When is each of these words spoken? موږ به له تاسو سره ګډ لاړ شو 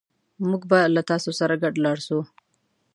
موږ 0.49 0.61
به 0.69 0.79
له 0.95 1.01
تاسو 1.09 1.29
سره 1.39 1.53
ګډ 1.63 1.75
لاړ 1.85 1.97
شو 2.07 2.19